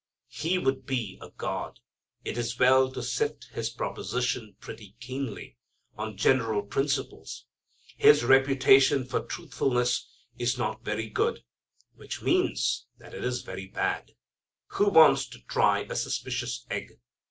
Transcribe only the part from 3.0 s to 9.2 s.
sift his proposition pretty keenly, on general principles. His reputation for